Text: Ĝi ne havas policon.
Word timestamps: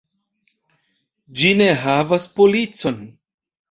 Ĝi 1.43 1.53
ne 1.61 1.71
havas 1.85 2.29
policon. 2.39 3.03